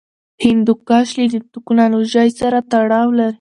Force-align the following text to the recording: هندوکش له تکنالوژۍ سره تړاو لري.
هندوکش 0.45 1.07
له 1.19 1.27
تکنالوژۍ 1.55 2.29
سره 2.41 2.57
تړاو 2.71 3.09
لري. 3.19 3.29